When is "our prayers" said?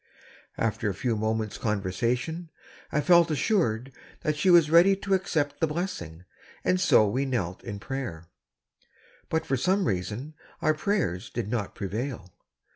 10.59-11.29